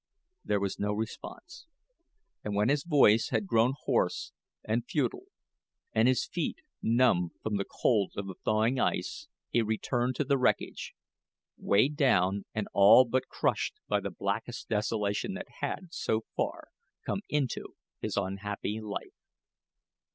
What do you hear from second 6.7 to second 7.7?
numb from the